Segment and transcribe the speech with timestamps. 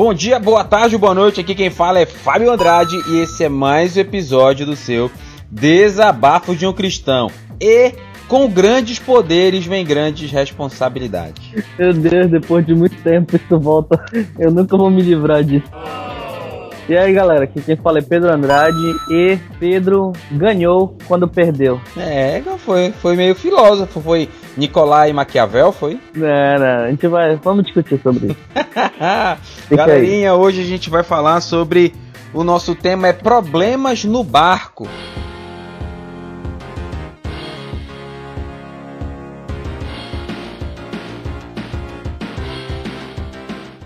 [0.00, 1.42] Bom dia, boa tarde, boa noite.
[1.42, 5.10] Aqui quem fala é Fábio Andrade e esse é mais um episódio do seu
[5.50, 7.30] Desabafo de um Cristão.
[7.60, 7.92] E
[8.26, 11.52] com grandes poderes vem grandes responsabilidades.
[11.78, 14.02] Meu Deus, depois de muito tempo isso volta.
[14.38, 15.68] Eu nunca vou me livrar disso.
[16.88, 18.78] E aí galera, aqui quem fala é Pedro Andrade
[19.10, 21.78] e Pedro ganhou quando perdeu.
[21.94, 25.98] É, foi, foi meio filósofo, foi Nicolai Maquiavel, foi?
[26.14, 28.36] Não, não, a gente vai, vamos discutir sobre isso.
[29.74, 31.94] Galerinha, hoje a gente vai falar sobre
[32.34, 34.86] o nosso tema é problemas no barco.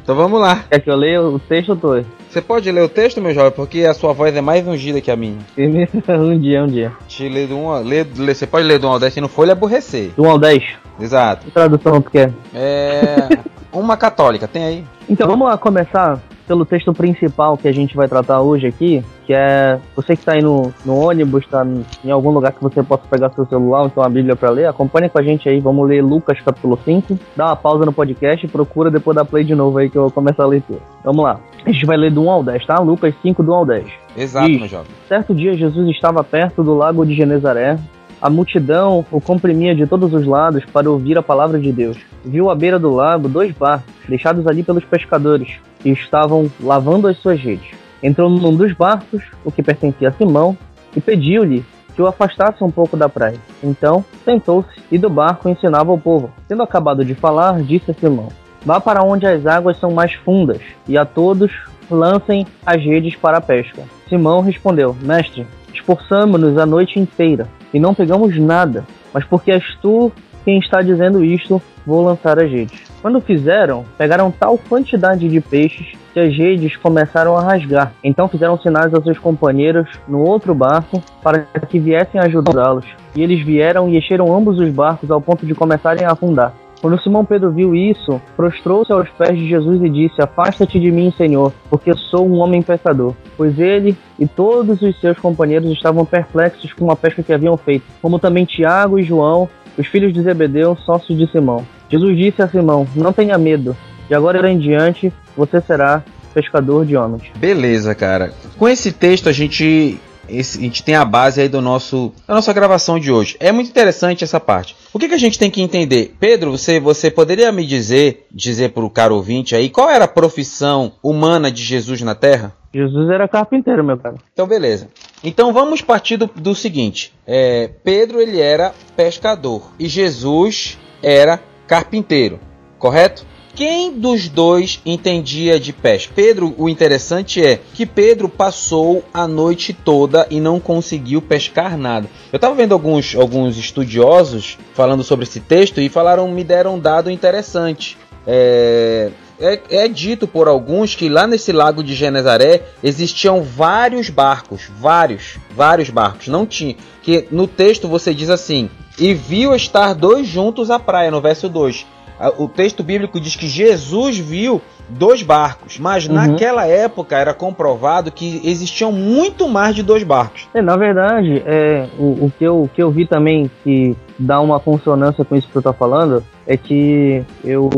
[0.05, 0.65] Então vamos lá.
[0.71, 2.05] Quer que eu leia o texto ou tô?
[2.29, 5.11] Você pode ler o texto, meu jovem, porque a sua voz é mais ungida que
[5.11, 5.39] a minha.
[5.57, 6.93] um dia, um dia.
[7.09, 7.83] Te lê do 1 ao...
[7.83, 10.11] Lê, lê, você pode ler do 1 ao 10 se não for lhe aborrecer.
[10.15, 10.63] Do 1 ao 10?
[11.01, 11.46] Exato.
[11.46, 12.30] Que tradução tu quer?
[12.55, 13.29] É...
[13.73, 14.85] uma católica, tem aí.
[15.09, 19.32] Então vamos lá começar pelo texto principal que a gente vai tratar hoje aqui, que
[19.32, 21.66] é você que está aí no, no ônibus, está
[22.04, 24.66] em algum lugar que você possa pegar seu celular ou então a Bíblia para ler,
[24.66, 28.45] acompanhe com a gente aí, vamos ler Lucas capítulo 5, dá uma pausa no podcast
[28.45, 30.80] e procura depois da play de novo aí que eu vou começar a leitura.
[31.02, 31.40] Vamos lá.
[31.65, 32.78] A gente vai ler do 1 ao 10, tá?
[32.80, 33.87] Lucas 5, do 1 ao 10.
[34.16, 34.90] Exato, Diz, meu jovem.
[35.09, 37.78] Certo dia, Jesus estava perto do lago de Genezaré.
[38.20, 41.98] A multidão o comprimia de todos os lados para ouvir a palavra de Deus.
[42.24, 47.18] Viu à beira do lago dois barcos, deixados ali pelos pescadores, que estavam lavando as
[47.18, 47.73] suas redes.
[48.02, 50.57] Entrou num dos barcos, o que pertencia a Simão,
[50.96, 51.63] e pediu-lhe
[51.95, 53.38] que o afastasse um pouco da praia.
[53.63, 56.30] Então, sentou-se e do barco ensinava ao povo.
[56.49, 58.29] Tendo acabado de falar, disse a Simão:
[58.65, 61.52] Vá para onde as águas são mais fundas, e a todos
[61.90, 63.82] lancem as redes para a pesca.
[64.09, 70.10] Simão respondeu: Mestre, esforçamo-nos a noite inteira e não pegamos nada, mas porque és tu
[70.44, 72.84] quem está dizendo isto, vou lançar as redes.
[73.05, 77.93] Quando fizeram, pegaram tal quantidade de peixes que as redes começaram a rasgar.
[78.03, 82.87] Então fizeram sinais aos seus companheiros no outro barco para que viessem ajudá-los.
[83.15, 86.55] E eles vieram e encheram ambos os barcos ao ponto de começarem a afundar.
[86.81, 91.12] Quando Simão Pedro viu isso, prostrou-se aos pés de Jesus e disse: Afasta-te de mim,
[91.15, 93.12] Senhor, porque sou um homem pecador.
[93.37, 97.84] Pois ele e todos os seus companheiros estavam perplexos com a pesca que haviam feito,
[98.01, 99.47] como também Tiago e João,
[99.77, 101.67] os filhos de Zebedeu, sócios de Simão.
[101.91, 103.77] Jesus disse a Simão: Não tenha medo,
[104.09, 106.03] de agora em diante você será
[106.33, 107.23] pescador de homens.
[107.37, 108.33] Beleza, cara.
[108.59, 109.99] Com esse texto a gente
[110.29, 113.37] esse, a gente tem a base aí do nosso da nossa gravação de hoje.
[113.39, 114.77] É muito interessante essa parte.
[114.93, 116.15] O que, que a gente tem que entender?
[116.19, 120.09] Pedro, você, você poderia me dizer, dizer para o caro ouvinte aí, qual era a
[120.09, 122.53] profissão humana de Jesus na Terra?
[122.73, 124.17] Jesus era carpinteiro, meu cara.
[124.33, 124.89] Então, beleza.
[125.25, 132.39] Então vamos partir do, do seguinte: é, Pedro ele era pescador e Jesus era carpinteiro,
[132.79, 133.27] correto?
[133.55, 136.13] Quem dos dois entendia de pesca?
[136.15, 142.09] Pedro, o interessante é que Pedro passou a noite toda e não conseguiu pescar nada.
[142.33, 146.81] Eu estava vendo alguns, alguns estudiosos falando sobre esse texto e falaram, me deram um
[146.81, 147.97] dado interessante.
[148.27, 154.71] É, é, é, dito por alguns que lá nesse lago de Genezaré existiam vários barcos,
[154.78, 156.28] vários, vários barcos.
[156.28, 156.77] Não tinha.
[157.03, 161.49] Que no texto você diz assim: e viu estar dois juntos à praia, no verso
[161.49, 161.95] 2
[162.39, 166.15] o texto bíblico diz que Jesus viu dois barcos, mas uhum.
[166.15, 170.49] naquela época era comprovado que existiam muito mais de dois barcos.
[170.55, 174.41] É, na verdade, é, o, o, que eu, o que eu vi também que dá
[174.41, 177.71] uma consonância com isso que tu tá falando é que eu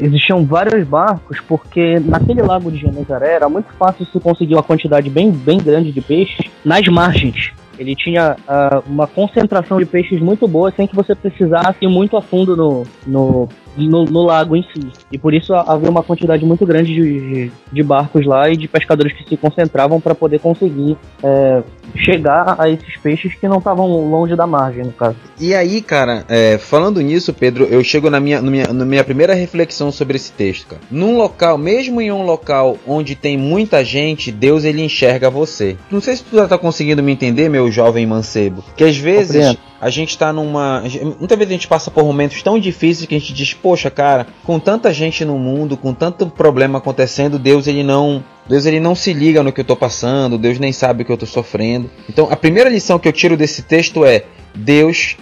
[0.00, 5.08] existiam vários barcos porque naquele lago de Genezaré era muito fácil se conseguir uma quantidade
[5.08, 7.52] bem, bem grande de peixes nas margens.
[7.78, 12.14] Ele tinha uh, uma concentração de peixes muito boa sem que você precisasse ir muito
[12.16, 14.88] a fundo no, no, no, no, lago em si.
[15.10, 19.12] E por isso havia uma quantidade muito grande de, de barcos lá e de pescadores
[19.12, 21.62] que se concentravam para poder conseguir é,
[21.96, 25.16] chegar a esses peixes que não estavam longe da margem, no caso.
[25.38, 29.04] E aí, cara, é, falando nisso, Pedro, eu chego na minha, na minha, na minha
[29.04, 30.82] primeira reflexão sobre esse texto, cara.
[30.90, 35.76] Num local, mesmo em um local onde tem muita gente, Deus ele enxerga você.
[35.90, 39.30] Não sei se tu já tá conseguindo me entender, meu jovem mancebo, que às vezes
[39.30, 39.69] Compreendo.
[39.80, 40.82] A gente tá numa,
[41.18, 44.26] muitas vezes a gente passa por momentos tão difíceis que a gente diz, poxa, cara,
[44.44, 48.96] com tanta gente no mundo, com tanto problema acontecendo, Deus ele não Deus ele não
[48.96, 51.88] se liga no que eu estou passando, Deus nem sabe o que eu estou sofrendo.
[52.08, 54.24] Então a primeira lição que eu tiro desse texto é:
[54.54, 55.16] Deus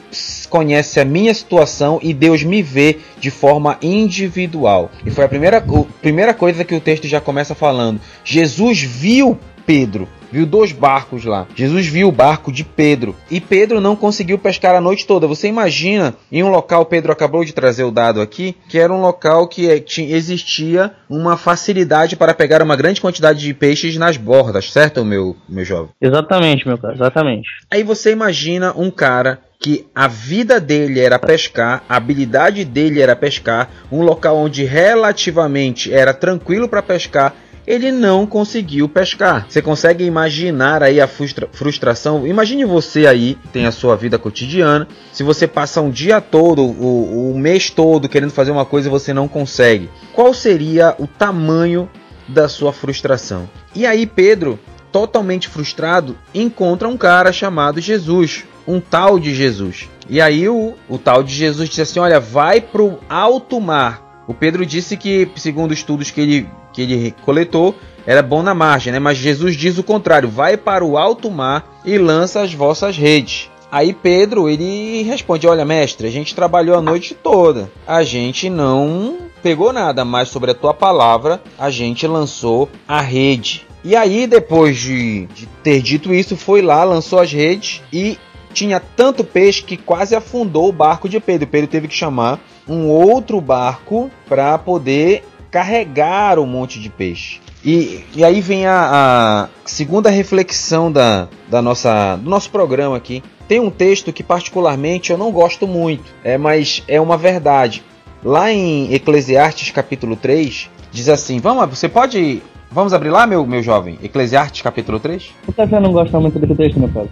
[0.49, 4.91] conhece a minha situação e Deus me vê de forma individual.
[5.05, 8.01] E foi a primeira, a primeira coisa que o texto já começa falando.
[8.25, 9.39] Jesus viu
[9.69, 11.47] Pedro viu dois barcos lá.
[11.55, 15.27] Jesus viu o barco de Pedro e Pedro não conseguiu pescar a noite toda.
[15.27, 19.03] Você imagina em um local, Pedro acabou de trazer o dado aqui, que era um
[19.03, 24.73] local que é, existia uma facilidade para pegar uma grande quantidade de peixes nas bordas,
[24.73, 25.91] certo, meu, meu jovem?
[26.01, 27.49] Exatamente, meu cara, exatamente.
[27.71, 33.17] Aí você imagina um cara que a vida dele era pescar, a habilidade dele era
[33.17, 37.35] pescar, um local onde relativamente era tranquilo para pescar
[37.69, 39.45] ele não conseguiu pescar.
[39.47, 42.27] Você consegue imaginar aí a frustra frustração?
[42.27, 47.31] Imagine você aí, tem a sua vida cotidiana, se você passa um dia todo, o,
[47.31, 49.91] o mês todo querendo fazer uma coisa e você não consegue.
[50.15, 51.91] Qual seria o tamanho
[52.27, 53.47] da sua frustração?
[53.75, 54.59] E aí Pedro,
[54.91, 59.91] totalmente frustrado, encontra um cara chamado Jesus, um tal de Jesus.
[60.09, 64.25] E aí o, o tal de Jesus disse assim: Olha, vai pro alto mar.
[64.27, 67.75] O Pedro disse que, segundo estudos que ele que ele coletou
[68.07, 68.99] era bom na margem, né?
[68.99, 73.51] Mas Jesus diz o contrário: vai para o alto mar e lança as vossas redes.
[73.71, 79.19] Aí Pedro ele responde: Olha, mestre, a gente trabalhou a noite toda, a gente não
[79.43, 83.67] pegou nada, mas sobre a tua palavra a gente lançou a rede.
[83.85, 88.19] E aí, depois de, de ter dito isso, foi lá, lançou as redes e
[88.53, 91.47] tinha tanto peixe que quase afundou o barco de Pedro.
[91.47, 97.41] Pedro teve que chamar um outro barco para poder carregar um monte de peixe.
[97.65, 103.23] E, e aí vem a, a, segunda reflexão da, da nossa, do nosso programa aqui.
[103.49, 107.83] Tem um texto que particularmente eu não gosto muito, é, mas é uma verdade.
[108.23, 112.43] Lá em Eclesiastes capítulo 3, diz assim: Vamos, você pode.
[112.71, 113.99] Vamos abrir lá, meu, meu jovem?
[114.03, 115.31] Eclesiastes capítulo 3?
[115.47, 117.09] Por que você não gosta muito desse texto, meu pai?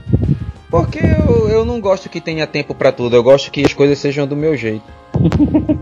[0.71, 3.99] Porque eu, eu não gosto que tenha tempo para tudo, eu gosto que as coisas
[3.99, 4.85] sejam do meu jeito.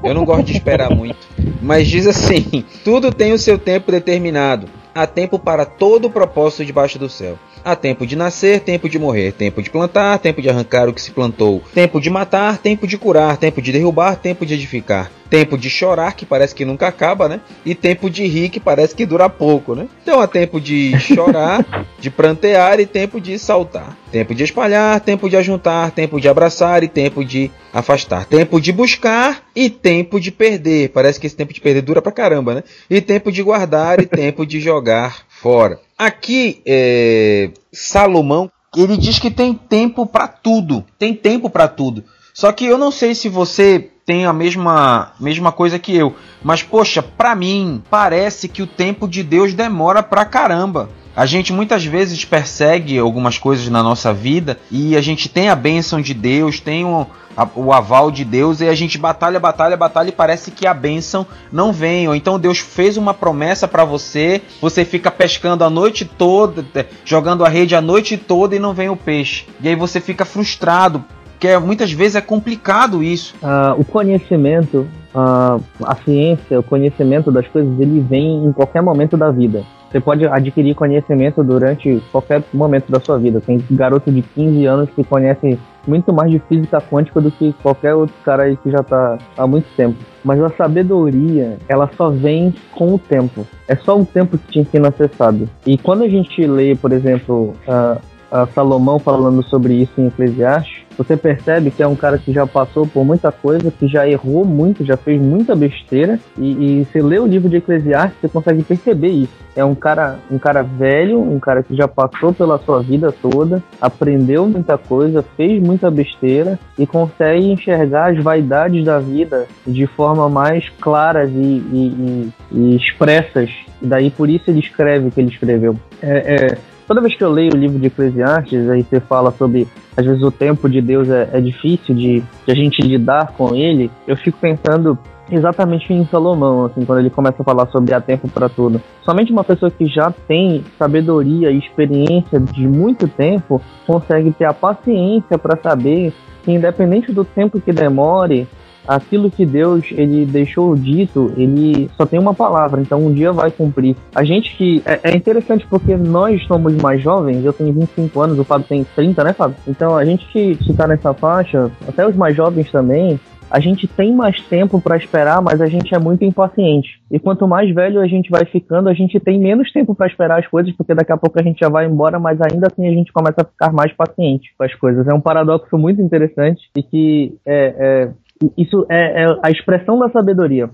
[0.03, 1.27] Eu não gosto de esperar muito.
[1.61, 4.69] Mas diz assim: tudo tem o seu tempo determinado.
[4.95, 7.39] Há tempo para todo o propósito debaixo do céu.
[7.65, 11.01] Há tempo de nascer, tempo de morrer, tempo de plantar, tempo de arrancar o que
[11.01, 15.57] se plantou, tempo de matar, tempo de curar, tempo de derrubar, tempo de edificar, tempo
[15.57, 17.41] de chorar, que parece que nunca acaba, né?
[17.65, 19.89] E tempo de rir, que parece que dura pouco, né?
[20.03, 21.65] Então há tempo de chorar,
[21.99, 23.97] de prantear e tempo de saltar.
[24.13, 28.27] Tempo de espalhar, tempo de ajuntar, tempo de abraçar e tempo de afastar.
[28.27, 30.91] Tempo de buscar e tempo de perder.
[30.91, 32.63] Parece que esse tempo de perder dura pra caramba, né?
[32.91, 35.81] E tempo de guardar e tempo de jogar fora.
[36.05, 40.85] Aqui, é, Salomão, ele diz que tem tempo para tudo.
[40.99, 42.05] Tem tempo para tudo.
[42.35, 46.15] Só que eu não sei se você tem a mesma, mesma coisa que eu.
[46.43, 50.91] Mas, poxa, para mim, parece que o tempo de Deus demora pra caramba.
[51.17, 55.55] A gente muitas vezes persegue algumas coisas na nossa vida e a gente tem a
[55.55, 57.07] bênção de Deus, tem o,
[57.37, 60.75] a, o aval de Deus e a gente batalha, batalha, batalha e parece que a
[60.75, 62.09] bênção não vem.
[62.09, 66.67] Ou então Deus fez uma promessa para você, você fica pescando a noite toda,
[67.05, 69.47] jogando a rede a noite toda e não vem o peixe.
[69.61, 71.05] E aí você fica frustrado,
[71.45, 73.35] porque muitas vezes é complicado isso.
[73.43, 79.15] Uh, o conhecimento, uh, a ciência, o conhecimento das coisas, ele vem em qualquer momento
[79.15, 79.63] da vida.
[79.91, 83.43] Você pode adquirir conhecimento durante qualquer momento da sua vida.
[83.43, 87.95] Tem garoto de 15 anos que conhece muito mais de física quântica do que qualquer
[87.95, 89.99] outro cara aí que já está há muito tempo.
[90.25, 93.47] Mas a sabedoria, ela só vem com o tempo.
[93.69, 95.47] É só o tempo que te ensina a ser sábio.
[95.67, 98.01] E quando a gente lê, por exemplo, uh,
[98.35, 102.47] uh, Salomão falando sobre isso em Eclesiastes, você percebe que é um cara que já
[102.47, 106.19] passou por muita coisa, que já errou muito, já fez muita besteira.
[106.39, 109.45] E, e você lê o livro de Eclesiastes, você consegue perceber isso.
[109.57, 113.63] É um cara, um cara velho, um cara que já passou pela sua vida toda,
[113.81, 120.29] aprendeu muita coisa, fez muita besteira e consegue enxergar as vaidades da vida de forma
[120.29, 123.51] mais claras e, e, e, e expressas.
[123.81, 125.77] Daí por isso ele escreve o que ele escreveu.
[126.03, 129.67] É, é, toda vez que eu leio o livro de Eclesiastes, aí você fala sobre
[129.97, 133.55] às vezes o tempo de Deus é, é difícil de, de, a gente lidar com
[133.55, 134.99] ele, eu fico pensando
[135.31, 138.81] exatamente em Salomão, assim, quando ele começa a falar sobre há tempo para tudo.
[139.03, 144.53] Somente uma pessoa que já tem sabedoria e experiência de muito tempo consegue ter a
[144.53, 146.13] paciência para saber
[146.43, 148.47] que independente do tempo que demore,
[148.87, 153.51] aquilo que Deus ele deixou dito, ele só tem uma palavra, então um dia vai
[153.51, 153.97] cumprir.
[154.15, 158.39] A gente que é, é, interessante porque nós somos mais jovens, eu tenho 25 anos,
[158.39, 159.57] o Fábio tem 30, né, Fábio?
[159.67, 163.19] Então a gente que está nessa faixa, até os mais jovens também,
[163.51, 167.01] a gente tem mais tempo para esperar, mas a gente é muito impaciente.
[167.09, 170.41] E quanto mais velho a gente vai ficando, a gente tem menos tempo para esperar
[170.41, 172.91] as coisas, porque daqui a pouco a gente já vai embora, mas ainda assim a
[172.91, 175.07] gente começa a ficar mais paciente com as coisas.
[175.07, 178.11] É um paradoxo muito interessante e que é, é
[178.59, 180.69] Isso é, é, a expressão da sabedoria.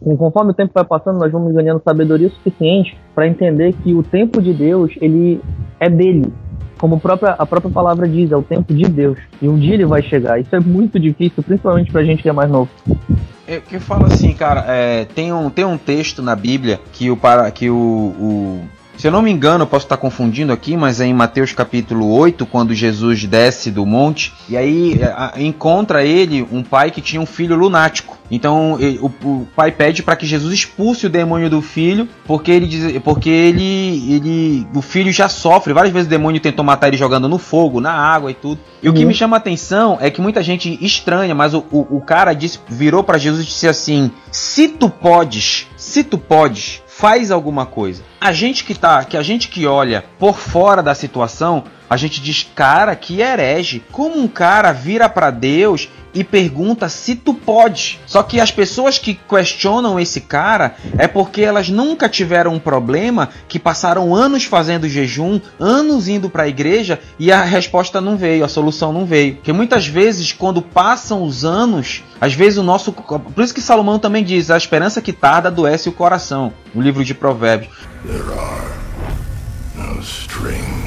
[0.00, 4.40] Conforme o tempo vai passando, nós vamos ganhando sabedoria suficiente para entender que o tempo
[4.40, 5.40] de Deus ele
[5.80, 6.32] é dele.
[6.78, 9.18] Como a própria, a própria palavra diz, é o tempo de Deus.
[9.40, 10.40] E um dia ele vai chegar.
[10.40, 12.70] Isso é muito difícil, principalmente pra gente que é mais novo.
[13.46, 17.10] Eu, que eu falo assim, cara, é, tem, um, tem um texto na Bíblia que
[17.10, 18.60] o, para, que o, o
[18.96, 22.10] se eu não me engano, eu posso estar confundindo aqui, mas é em Mateus capítulo
[22.10, 27.20] 8, quando Jesus desce do monte, e aí é, encontra ele um pai que tinha
[27.20, 28.18] um filho lunático.
[28.30, 32.98] Então o, pai pede para que Jesus expulse o demônio do filho, porque ele diz,
[33.02, 35.74] porque ele, ele, o filho já sofre.
[35.74, 38.60] Várias vezes o demônio tentou matar ele jogando no fogo, na água e tudo.
[38.82, 38.92] E uhum.
[38.92, 39.08] o que uhum.
[39.08, 42.58] me chama a atenção é que muita gente estranha, mas o, o, o cara disse,
[42.68, 48.02] virou para Jesus e disse assim: Se tu podes, se tu podes, faz alguma coisa.
[48.18, 51.64] A gente que tá, que a gente que olha por fora da situação,
[51.94, 53.80] a gente diz, cara, que herege.
[53.92, 58.00] Como um cara vira para Deus e pergunta se tu pode.
[58.04, 63.28] Só que as pessoas que questionam esse cara é porque elas nunca tiveram um problema,
[63.48, 68.44] que passaram anos fazendo jejum, anos indo para a igreja e a resposta não veio,
[68.44, 69.36] a solução não veio.
[69.36, 74.00] Porque muitas vezes quando passam os anos, às vezes o nosso, por isso que Salomão
[74.00, 77.72] também diz, a esperança que tarda adoece o coração, no livro de Provérbios.
[78.04, 78.74] There are
[79.76, 80.83] no strings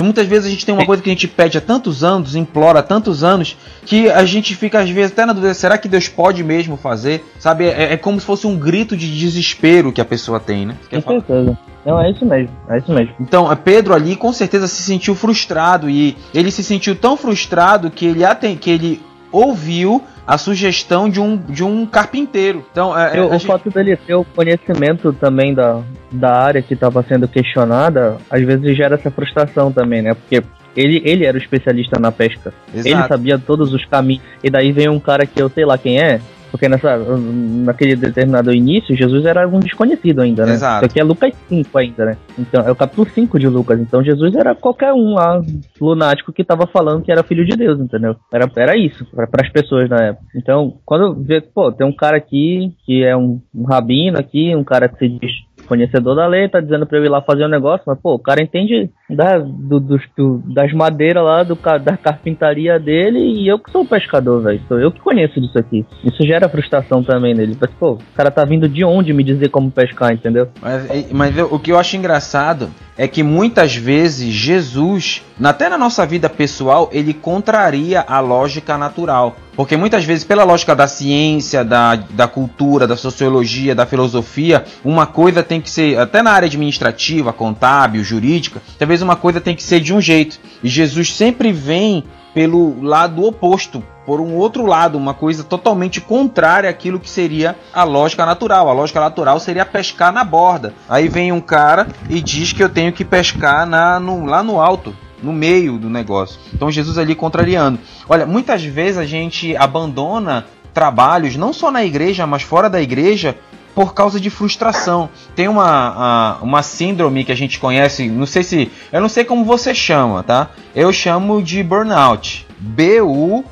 [0.00, 2.80] Muitas vezes a gente tem uma coisa que a gente pede há tantos anos, implora
[2.80, 6.08] há tantos anos, que a gente fica às vezes até na dúvida, será que Deus
[6.08, 7.24] pode mesmo fazer?
[7.38, 10.76] Sabe, é, é como se fosse um grito de desespero que a pessoa tem, né?
[10.90, 11.58] Com certeza.
[11.84, 13.14] Não, é isso mesmo, é isso mesmo.
[13.20, 18.04] Então, Pedro ali com certeza se sentiu frustrado e ele se sentiu tão frustrado que
[18.06, 18.24] ele,
[18.60, 22.64] que ele ouviu a sugestão de um, de um carpinteiro.
[22.72, 23.46] Então, é, o gente...
[23.46, 28.76] fato dele ter o conhecimento também da, da área que estava sendo questionada, às vezes
[28.76, 30.14] gera essa frustração também, né?
[30.14, 30.42] Porque
[30.76, 32.52] ele, ele era o especialista na pesca.
[32.74, 32.88] Exato.
[32.88, 34.22] Ele sabia todos os caminhos.
[34.42, 36.20] E daí vem um cara que eu sei lá quem é,
[36.56, 40.54] porque nessa, naquele determinado início, Jesus era um desconhecido ainda, né?
[40.54, 40.86] Exato.
[40.86, 42.16] Isso aqui é Lucas 5 ainda, né?
[42.38, 43.78] Então, é o capítulo 5 de Lucas.
[43.78, 45.42] Então, Jesus era qualquer um lá,
[45.78, 48.16] lunático, que tava falando que era filho de Deus, entendeu?
[48.32, 50.24] Era, era isso, para as pessoas na época.
[50.34, 54.64] Então, quando vê, pô, tem um cara aqui que é um, um rabino aqui, um
[54.64, 55.32] cara que se diz
[55.66, 58.18] conhecedor da lei, tá dizendo pra eu ir lá fazer um negócio, mas pô, o
[58.18, 63.58] cara entende da, do, do, do, das madeiras lá, do, da carpintaria dele, e eu
[63.58, 64.60] que sou o pescador, velho.
[64.66, 65.86] Sou eu que conheço disso aqui.
[66.04, 67.56] Isso gera frustração também nele.
[67.60, 70.48] Mas, pô, o cara tá vindo de onde me dizer como pescar, entendeu?
[70.60, 76.06] Mas, mas o que eu acho engraçado é que muitas vezes Jesus, até na nossa
[76.06, 79.36] vida pessoal, ele contraria a lógica natural.
[79.54, 85.06] Porque muitas vezes, pela lógica da ciência, da, da cultura, da sociologia, da filosofia, uma
[85.06, 89.62] coisa tem que ser, até na área administrativa, contábil, jurídica, talvez uma coisa tem que
[89.62, 90.38] ser de um jeito.
[90.62, 96.68] E Jesus sempre vem pelo lado oposto, por um outro lado, uma coisa totalmente contrária
[96.68, 98.68] àquilo que seria a lógica natural.
[98.68, 100.74] A lógica natural seria pescar na borda.
[100.88, 104.60] Aí vem um cara e diz que eu tenho que pescar na, no, lá no
[104.60, 106.38] alto, no meio do negócio.
[106.54, 107.80] Então Jesus ali contrariando.
[108.08, 113.34] Olha, muitas vezes a gente abandona trabalhos, não só na igreja, mas fora da igreja,
[113.76, 115.10] por causa de frustração.
[115.34, 118.72] Tem uma, uma síndrome que a gente conhece, não sei se.
[118.90, 120.48] Eu não sei como você chama, tá?
[120.74, 122.46] Eu chamo de burnout.
[122.58, 123.44] B-U-R-N-O-T,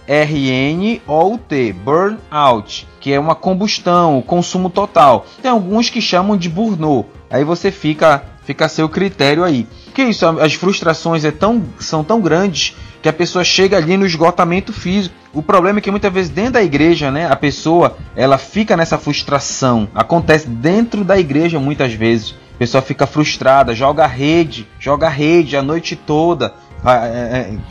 [1.75, 5.27] burnout, que é uma combustão, consumo total.
[5.43, 7.07] Tem alguns que chamam de burnout.
[7.29, 9.67] Aí você fica, fica a seu critério aí.
[9.95, 10.27] Que isso?
[10.27, 15.15] As frustrações é tão, são tão grandes que a pessoa chega ali no esgotamento físico.
[15.33, 18.99] O problema é que muitas vezes dentro da igreja, né, a pessoa ela fica nessa
[18.99, 19.89] frustração.
[19.95, 22.35] Acontece dentro da igreja muitas vezes.
[22.55, 26.55] A pessoa fica frustrada, joga rede, joga rede a noite toda.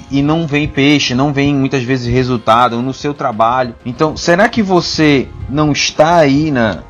[0.09, 3.75] E não vem peixe, não vem muitas vezes resultado no seu trabalho.
[3.85, 6.83] Então, será que você não está aí na,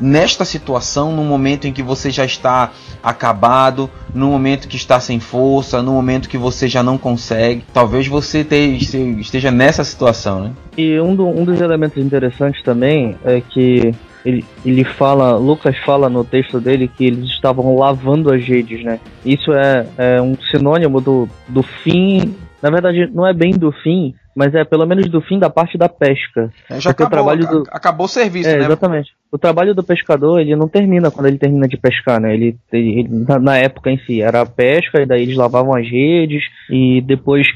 [0.00, 5.20] nesta situação, no momento em que você já está acabado, no momento que está sem
[5.20, 7.64] força, no momento que você já não consegue.
[7.72, 8.46] Talvez você
[9.20, 10.52] esteja nessa situação, né?
[10.76, 16.08] E um, do, um dos elementos interessantes também é que ele, ele fala, Lucas fala
[16.08, 19.00] no texto dele que eles estavam lavando as redes, né?
[19.24, 22.34] Isso é, é um sinônimo do, do fim.
[22.60, 25.78] Na verdade, não é bem do fim, mas é pelo menos do fim da parte
[25.78, 26.52] da pesca.
[26.68, 27.64] É, já acabou, o trabalho do...
[27.70, 28.64] acabou o serviço, é, né?
[28.66, 29.12] Exatamente.
[29.30, 32.32] O trabalho do pescador, ele não termina quando ele termina de pescar, né?
[32.32, 33.08] Ele, ele
[33.40, 37.46] na época em si, era a pesca, e daí eles lavavam as redes, e depois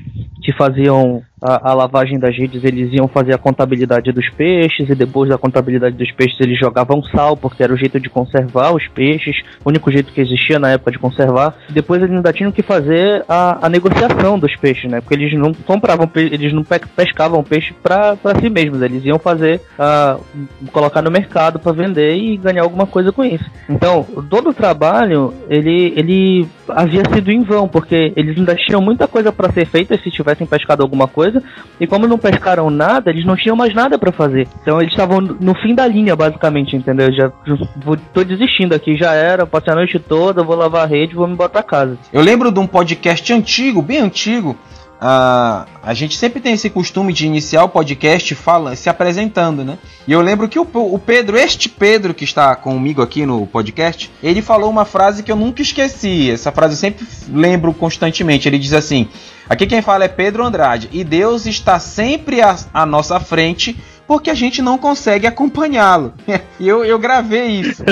[0.43, 4.95] que faziam a, a, lavagem das redes, eles iam fazer a contabilidade dos peixes e
[4.95, 8.87] depois da contabilidade dos peixes eles jogavam sal, porque era o jeito de conservar os
[8.89, 11.55] peixes, o único jeito que existia na época de conservar.
[11.69, 15.01] Depois eles ainda tinham que fazer a, a negociação dos peixes, né?
[15.01, 20.23] Porque eles não compravam, eles não pescavam peixe para si mesmos, eles iam fazer, uh,
[20.71, 23.45] colocar no mercado para vender e ganhar alguma coisa com isso.
[23.69, 29.07] Então, todo o trabalho, ele, ele havia sido em vão, porque eles ainda tinham muita
[29.07, 31.32] coisa para ser feita se tivessem pescado alguma coisa,
[31.81, 34.49] e como não pescaram nada, eles não tinham mais nada para fazer.
[34.61, 37.13] Então eles estavam no fim da linha, basicamente, entendeu?
[37.13, 37.33] Já
[37.77, 41.27] vou, tô desistindo aqui, já era, passei a noite toda, vou lavar a rede, vou
[41.27, 41.99] me botar pra casa.
[42.13, 44.57] Eu lembro de um podcast antigo, bem antigo,
[45.03, 49.77] Uh, a gente sempre tem esse costume de iniciar o podcast fala, se apresentando, né?
[50.07, 54.13] E eu lembro que o, o, Pedro, este Pedro que está comigo aqui no podcast,
[54.23, 56.31] ele falou uma frase que eu nunca esqueci.
[56.31, 58.49] Essa frase eu sempre lembro constantemente.
[58.49, 59.09] Ele diz assim:
[59.49, 64.31] Aqui quem fala é Pedro Andrade, e Deus está sempre à, à nossa frente porque
[64.31, 66.13] a gente não consegue acompanhá-lo.
[66.61, 67.83] eu, eu gravei isso.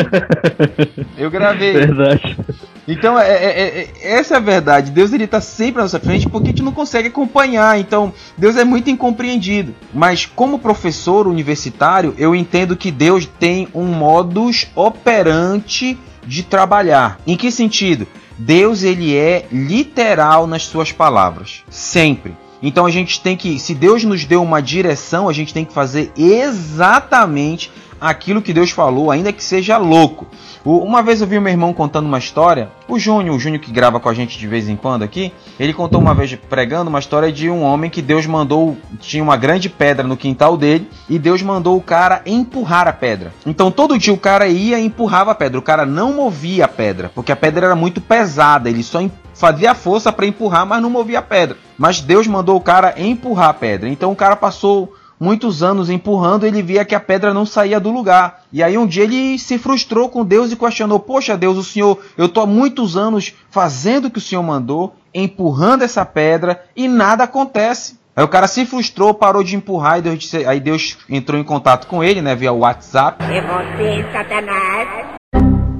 [1.18, 1.72] Eu gravei.
[1.72, 2.36] Verdade.
[2.90, 4.90] Então, é, é, é, essa é a verdade.
[4.90, 7.78] Deus ele está sempre à nossa frente porque a gente não consegue acompanhar.
[7.78, 9.72] Então, Deus é muito incompreendido.
[9.94, 17.20] Mas, como professor universitário, eu entendo que Deus tem um modus operante de trabalhar.
[17.24, 18.08] Em que sentido?
[18.36, 22.34] Deus ele é literal nas suas palavras, sempre.
[22.62, 25.72] Então a gente tem que, se Deus nos deu uma direção, a gente tem que
[25.72, 27.70] fazer exatamente
[28.00, 30.26] aquilo que Deus falou, ainda que seja louco.
[30.64, 33.98] Uma vez eu vi meu irmão contando uma história, o Júnior, o Júnior que grava
[33.98, 37.32] com a gente de vez em quando aqui, ele contou uma vez pregando uma história
[37.32, 41.40] de um homem que Deus mandou, tinha uma grande pedra no quintal dele, e Deus
[41.40, 43.32] mandou o cara empurrar a pedra.
[43.46, 46.68] Então todo dia o cara ia e empurrava a pedra, o cara não movia a
[46.68, 49.00] pedra, porque a pedra era muito pesada, ele só
[49.32, 51.56] fazia força para empurrar, mas não movia a pedra.
[51.78, 53.88] Mas Deus mandou o cara empurrar a pedra.
[53.88, 57.90] Então o cara passou muitos anos empurrando, ele via que a pedra não saía do
[57.90, 58.44] lugar.
[58.50, 61.98] E aí um dia ele se frustrou com Deus e questionou: Poxa, Deus, o Senhor,
[62.16, 66.88] eu estou há muitos anos fazendo o que o Senhor mandou, empurrando essa pedra e
[66.88, 68.00] nada acontece.
[68.16, 71.44] Aí o cara se frustrou, parou de empurrar e Deus disse, aí Deus entrou em
[71.44, 73.24] contato com ele, né, via WhatsApp.
[73.24, 75.20] É você, Satanás.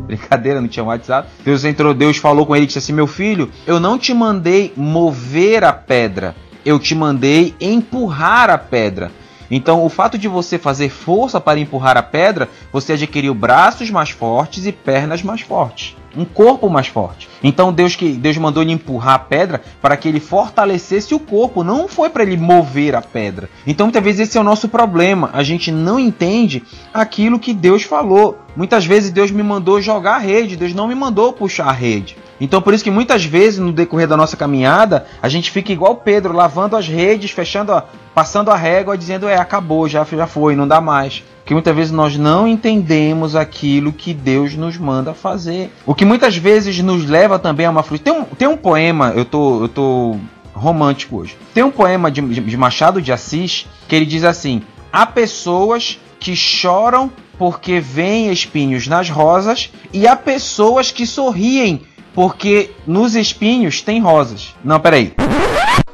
[0.07, 1.29] Brincadeira, não tinha WhatsApp.
[1.45, 4.73] Deus entrou, Deus falou com ele e disse assim: Meu filho, eu não te mandei
[4.77, 9.11] mover a pedra, eu te mandei empurrar a pedra.
[9.51, 14.11] Então, o fato de você fazer força para empurrar a pedra, você adquiriu braços mais
[14.11, 17.29] fortes e pernas mais fortes um corpo mais forte.
[17.43, 21.63] Então Deus que Deus mandou ele empurrar a pedra para que ele fortalecesse o corpo,
[21.63, 23.49] não foi para ele mover a pedra.
[23.67, 27.83] Então muitas vezes esse é o nosso problema, a gente não entende aquilo que Deus
[27.83, 28.39] falou.
[28.57, 32.17] Muitas vezes Deus me mandou jogar a rede, Deus não me mandou puxar a rede.
[32.41, 35.97] Então por isso que muitas vezes no decorrer da nossa caminhada, a gente fica igual
[35.97, 40.57] Pedro, lavando as redes, fechando, a, passando a régua, dizendo é, acabou, já já foi,
[40.57, 45.73] não dá mais que muitas vezes nós não entendemos aquilo que Deus nos manda fazer.
[45.85, 48.23] O que muitas vezes nos leva também a uma frustração.
[48.23, 50.17] Tem um, tem um poema, eu tô, eu tô
[50.55, 51.37] romântico hoje.
[51.53, 56.37] Tem um poema de, de Machado de Assis que ele diz assim: há pessoas que
[56.37, 61.83] choram porque veem espinhos nas rosas e há pessoas que sorriem
[62.15, 64.55] porque nos espinhos tem rosas.
[64.65, 65.13] Não, peraí.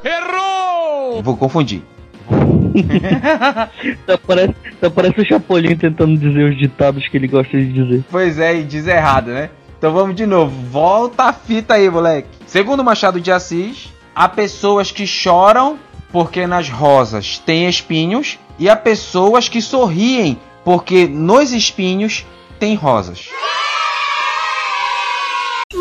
[0.03, 1.21] Errou!
[1.21, 1.81] Vou confundir.
[4.05, 8.03] tá, parece, tá parece o Chapolin tentando dizer os ditados que ele gosta de dizer.
[8.09, 9.49] Pois é, e diz errado, né?
[9.77, 10.53] Então vamos de novo.
[10.69, 12.27] Volta a fita aí, moleque.
[12.45, 15.77] Segundo Machado de Assis, há pessoas que choram
[16.11, 22.25] porque nas rosas tem espinhos e há pessoas que sorriem porque nos espinhos
[22.59, 23.29] tem rosas.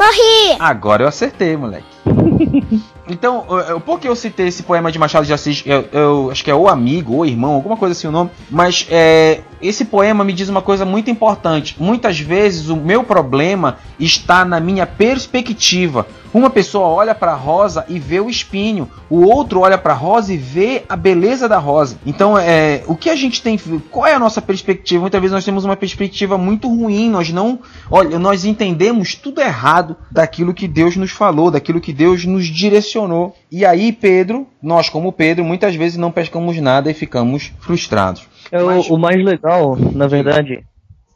[0.07, 0.57] Morri!
[0.61, 1.87] Agora eu acertei, moleque.
[3.09, 3.47] Então,
[3.85, 5.63] por que eu citei esse poema de Machado de Assis?
[5.65, 8.31] Eu, eu, acho que é o amigo, ou irmão, alguma coisa assim o nome.
[8.51, 11.77] Mas é, esse poema me diz uma coisa muito importante.
[11.79, 16.05] Muitas vezes o meu problema está na minha perspectiva.
[16.37, 19.97] Uma pessoa olha para a rosa e vê o espinho, o outro olha para a
[19.97, 21.99] rosa e vê a beleza da rosa.
[22.05, 23.59] Então, é, o que a gente tem,
[23.91, 25.01] qual é a nossa perspectiva?
[25.01, 27.59] Muitas vezes nós temos uma perspectiva muito ruim, nós não,
[27.91, 33.35] olha, nós entendemos tudo errado daquilo que Deus nos falou, daquilo que Deus nos direcionou.
[33.51, 38.29] E aí, Pedro, nós como Pedro, muitas vezes não pescamos nada e ficamos frustrados.
[38.53, 38.91] É, Mas...
[38.91, 40.63] o, mais legal, na verdade,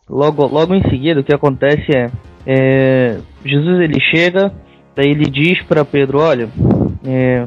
[0.09, 2.11] logo, logo em seguida, o que acontece é,
[2.47, 4.51] é Jesus ele chega,
[4.95, 6.49] daí ele diz para Pedro, olha,
[7.05, 7.47] é,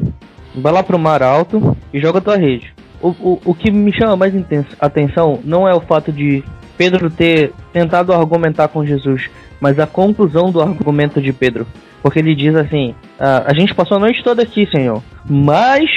[0.55, 2.73] vai lá pro mar alto e joga tua rede.
[3.01, 4.33] O, o, o que me chama mais
[4.79, 6.43] atenção não é o fato de
[6.77, 9.29] Pedro ter tentado argumentar com Jesus,
[9.59, 11.67] mas a conclusão do argumento de Pedro.
[12.01, 15.89] Porque ele diz assim: ah, A gente passou a noite toda aqui, Senhor, mas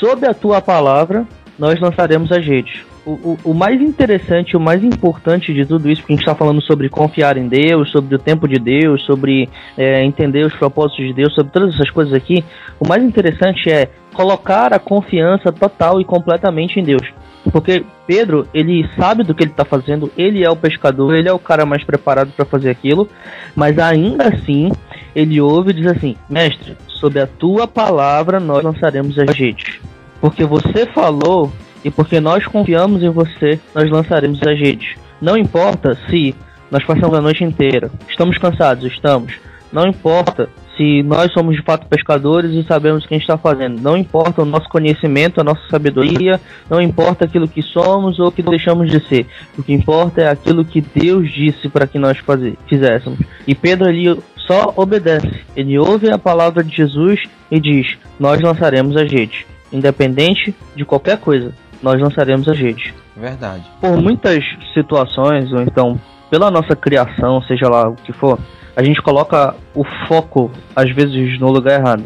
[0.00, 1.26] sob a tua palavra
[1.58, 2.80] nós lançaremos as redes.
[3.04, 6.36] O, o, o, mais interessante, o mais importante de tudo isso, porque a gente está
[6.36, 11.06] falando sobre confiar em Deus, sobre o tempo de Deus, sobre é, entender os propósitos
[11.06, 12.44] de Deus, sobre todas essas coisas aqui,
[12.78, 17.02] o mais interessante é colocar a confiança total e completamente em Deus.
[17.50, 21.32] Porque Pedro, ele sabe do que ele está fazendo, ele é o pescador, ele é
[21.32, 23.08] o cara mais preparado para fazer aquilo,
[23.56, 24.70] mas ainda assim,
[25.14, 29.80] ele ouve e diz assim: Mestre, sob a tua palavra nós lançaremos as redes.
[30.22, 31.52] Porque você falou
[31.84, 34.94] e porque nós confiamos em você, nós lançaremos as redes.
[35.20, 36.32] Não importa se
[36.70, 39.34] nós passamos a noite inteira, estamos cansados, estamos.
[39.72, 43.36] Não importa se nós somos de fato pescadores e sabemos o que a gente está
[43.36, 43.82] fazendo.
[43.82, 48.44] Não importa o nosso conhecimento, a nossa sabedoria, não importa aquilo que somos ou que
[48.44, 49.26] deixamos de ser.
[49.58, 53.18] O que importa é aquilo que Deus disse para que nós fazer, fizéssemos.
[53.44, 55.40] E Pedro ali só obedece.
[55.56, 61.18] Ele ouve a palavra de Jesus e diz: Nós lançaremos a gente, independente de qualquer
[61.18, 61.52] coisa.
[61.82, 62.94] Nós lançaremos a gente.
[63.16, 63.64] Verdade.
[63.80, 68.38] Por muitas situações, ou então pela nossa criação, seja lá o que for,
[68.74, 72.04] a gente coloca o foco, às vezes, no lugar errado.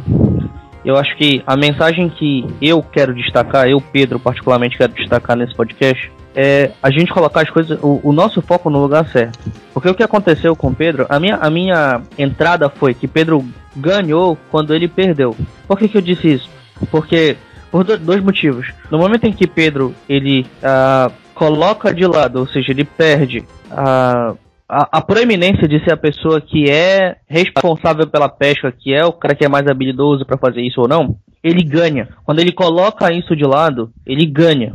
[0.85, 5.55] Eu acho que a mensagem que eu quero destacar, eu, Pedro, particularmente quero destacar nesse
[5.55, 9.39] podcast, é a gente colocar as coisas, o, o, nosso foco no lugar certo.
[9.73, 14.37] Porque o que aconteceu com Pedro, a minha, a minha entrada foi que Pedro ganhou
[14.51, 15.35] quando ele perdeu.
[15.67, 16.51] Por que, que eu disse isso?
[16.91, 17.37] Porque
[17.71, 18.73] por dois motivos.
[18.91, 24.33] No momento em que Pedro ele uh, coloca de lado, ou seja, ele perde a
[24.33, 29.05] uh, a, a, proeminência de ser a pessoa que é responsável pela pesca, que é
[29.05, 32.09] o cara que é mais habilidoso para fazer isso ou não, ele ganha.
[32.25, 34.73] Quando ele coloca isso de lado, ele ganha.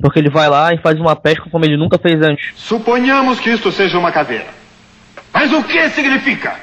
[0.00, 2.52] Porque ele vai lá e faz uma pesca como ele nunca fez antes.
[2.56, 4.46] Suponhamos que isto seja uma caveira.
[5.32, 6.54] Mas o que significa?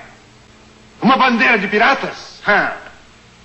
[1.01, 2.41] Uma bandeira de piratas?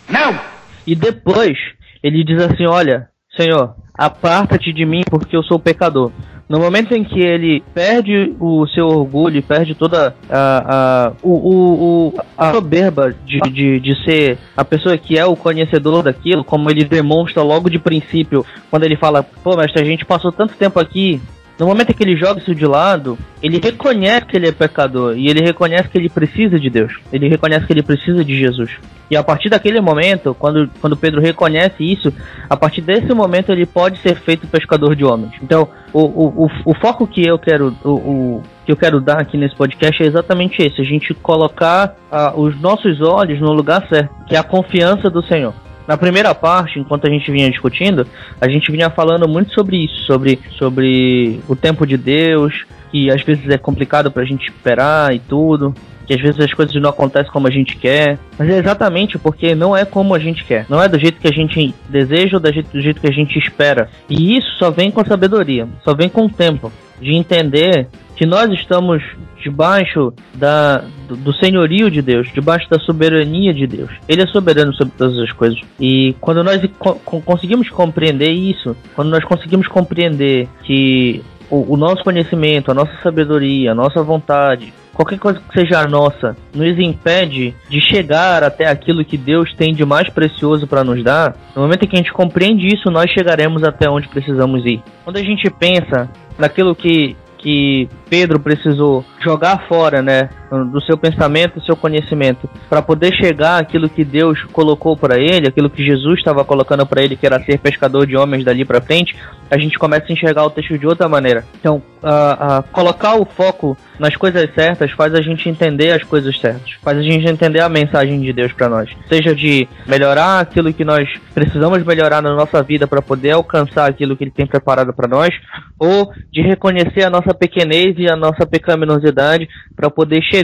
[0.08, 0.38] Não!
[0.86, 1.56] E depois
[2.04, 6.12] ele diz assim: Olha, Senhor, aparta-te de mim porque eu sou pecador.
[6.46, 12.14] No momento em que ele perde o seu orgulho, perde toda a, a, o, o,
[12.36, 16.84] a soberba de, de, de ser a pessoa que é o conhecedor daquilo, como ele
[16.84, 21.18] demonstra logo de princípio, quando ele fala, pô, mestre, a gente passou tanto tempo aqui,
[21.58, 25.16] no momento em que ele joga isso de lado, ele reconhece que ele é pecador
[25.16, 26.92] e ele reconhece que ele precisa de Deus.
[27.12, 28.70] Ele reconhece que ele precisa de Jesus.
[29.10, 32.12] E a partir daquele momento, quando, quando Pedro reconhece isso,
[32.48, 35.32] a partir desse momento ele pode ser feito pescador de homens.
[35.42, 39.20] Então, o, o, o, o foco que eu quero o, o, que eu quero dar
[39.20, 43.86] aqui nesse podcast é exatamente esse: a gente colocar uh, os nossos olhos no lugar
[43.88, 45.54] certo, que é a confiança do Senhor.
[45.86, 48.06] Na primeira parte, enquanto a gente vinha discutindo,
[48.40, 53.22] a gente vinha falando muito sobre isso, sobre, sobre o tempo de Deus, que às
[53.22, 55.74] vezes é complicado para a gente esperar e tudo
[56.06, 59.54] que às vezes as coisas não acontecem como a gente quer, mas é exatamente porque
[59.54, 62.40] não é como a gente quer, não é do jeito que a gente deseja ou
[62.40, 63.88] do jeito, do jeito que a gente espera.
[64.08, 66.70] E isso só vem com sabedoria, só vem com o tempo
[67.04, 67.86] de entender
[68.16, 69.02] que nós estamos
[69.42, 73.90] debaixo da, do, senhorio de Deus, debaixo da soberania de Deus.
[74.08, 75.60] Ele é soberano sobre todas as coisas.
[75.78, 82.02] E quando nós co conseguimos compreender isso, quando nós conseguimos compreender que o, o nosso
[82.02, 87.80] conhecimento, a nossa sabedoria, a nossa vontade, qualquer coisa que seja nossa, nos impede de
[87.80, 91.88] chegar até aquilo que Deus tem de mais precioso para nos dar, no momento em
[91.88, 94.80] que a gente compreende isso, nós chegaremos até onde precisamos ir.
[95.02, 100.30] Quando a gente pensa naquilo que que Pedro precisou jogar fora, né,
[100.64, 105.48] do seu pensamento, do seu conhecimento, para poder chegar àquilo que Deus colocou para ele,
[105.48, 108.80] aquilo que Jesus estava colocando para ele, que era ser pescador de homens dali para
[108.80, 109.16] frente,
[109.50, 111.44] a gente começa a enxergar o texto de outra maneira.
[111.58, 116.38] Então, uh, uh, colocar o foco nas coisas certas faz a gente entender as coisas
[116.38, 120.72] certas, faz a gente entender a mensagem de Deus para nós, seja de melhorar aquilo
[120.72, 124.92] que nós precisamos melhorar na nossa vida para poder alcançar aquilo que Ele tem preparado
[124.92, 125.30] para nós,
[125.78, 130.43] ou de reconhecer a nossa pequenez e a nossa pecaminosidade para poder chegar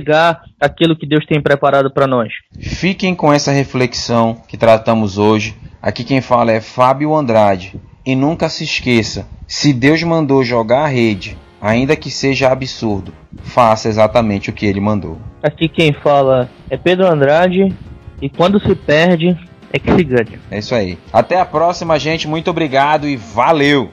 [0.61, 2.33] àquilo que Deus tem preparado para nós.
[2.59, 5.57] Fiquem com essa reflexão que tratamos hoje.
[5.83, 7.81] Aqui quem fala é Fábio Andrade.
[8.05, 13.89] E nunca se esqueça: se Deus mandou jogar a rede, ainda que seja absurdo, faça
[13.89, 15.19] exatamente o que ele mandou.
[15.43, 17.75] Aqui quem fala é Pedro Andrade.
[18.23, 19.35] E quando se perde,
[19.73, 20.39] é que se ganha.
[20.51, 20.99] É isso aí.
[21.13, 22.29] Até a próxima, gente.
[22.29, 23.93] Muito obrigado e valeu!